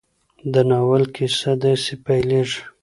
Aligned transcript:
د 0.53 0.55
ناول 0.69 1.03
کیسه 1.15 1.51
داسې 1.63 1.93
پيلېږي. 2.05 2.61